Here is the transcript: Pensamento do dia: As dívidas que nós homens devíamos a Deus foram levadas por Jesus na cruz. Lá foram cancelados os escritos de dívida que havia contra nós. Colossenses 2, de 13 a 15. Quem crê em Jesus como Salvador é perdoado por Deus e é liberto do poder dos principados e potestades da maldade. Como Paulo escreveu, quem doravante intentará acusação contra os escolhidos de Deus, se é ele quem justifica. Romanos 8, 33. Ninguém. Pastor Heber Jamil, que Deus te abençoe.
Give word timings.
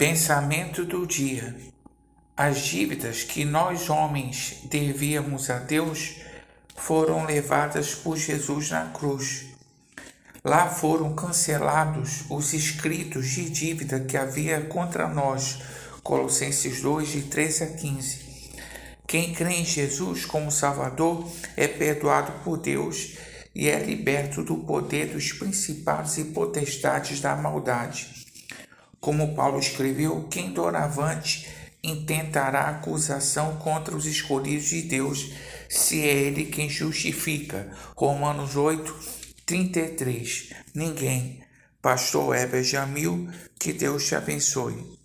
Pensamento 0.00 0.86
do 0.86 1.06
dia: 1.06 1.54
As 2.34 2.60
dívidas 2.60 3.22
que 3.22 3.44
nós 3.44 3.90
homens 3.90 4.60
devíamos 4.64 5.50
a 5.50 5.58
Deus 5.58 6.22
foram 6.74 7.26
levadas 7.26 7.94
por 7.96 8.16
Jesus 8.16 8.70
na 8.70 8.86
cruz. 8.86 9.48
Lá 10.42 10.70
foram 10.70 11.14
cancelados 11.14 12.24
os 12.30 12.54
escritos 12.54 13.28
de 13.28 13.50
dívida 13.50 14.00
que 14.00 14.16
havia 14.16 14.62
contra 14.62 15.06
nós. 15.06 15.58
Colossenses 16.02 16.80
2, 16.80 17.06
de 17.06 17.22
13 17.24 17.64
a 17.64 17.66
15. 17.66 18.18
Quem 19.06 19.34
crê 19.34 19.56
em 19.56 19.66
Jesus 19.66 20.24
como 20.24 20.50
Salvador 20.50 21.30
é 21.58 21.68
perdoado 21.68 22.32
por 22.42 22.56
Deus 22.56 23.18
e 23.54 23.68
é 23.68 23.78
liberto 23.78 24.42
do 24.42 24.56
poder 24.56 25.08
dos 25.08 25.30
principados 25.34 26.16
e 26.16 26.24
potestades 26.24 27.20
da 27.20 27.36
maldade. 27.36 28.29
Como 29.00 29.34
Paulo 29.34 29.58
escreveu, 29.58 30.28
quem 30.30 30.52
doravante 30.52 31.48
intentará 31.82 32.68
acusação 32.68 33.56
contra 33.56 33.96
os 33.96 34.04
escolhidos 34.04 34.68
de 34.68 34.82
Deus, 34.82 35.32
se 35.68 36.02
é 36.02 36.12
ele 36.12 36.44
quem 36.44 36.68
justifica. 36.68 37.72
Romanos 37.96 38.56
8, 38.56 38.94
33. 39.46 40.50
Ninguém. 40.74 41.40
Pastor 41.80 42.36
Heber 42.36 42.62
Jamil, 42.62 43.30
que 43.58 43.72
Deus 43.72 44.06
te 44.06 44.14
abençoe. 44.14 44.99